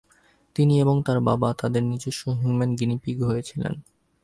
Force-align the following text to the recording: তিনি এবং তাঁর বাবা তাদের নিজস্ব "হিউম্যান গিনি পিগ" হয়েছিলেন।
তিনি 0.55 0.73
এবং 0.79 0.95
তাঁর 1.05 1.19
বাবা 1.21 1.49
তাদের 1.53 1.83
নিজস্ব 1.83 2.23
"হিউম্যান 2.33 2.71
গিনি 2.75 2.95
পিগ" 3.03 3.17
হয়েছিলেন। 3.23 3.73